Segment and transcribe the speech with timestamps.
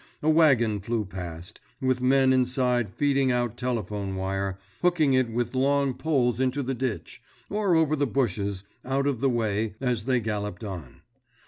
[0.23, 5.93] A wagon flew past, with men inside feeding out telephone wire, hooking it with long
[5.93, 11.03] poles into the ditch, or over bushes, out of the way, as they galloped on.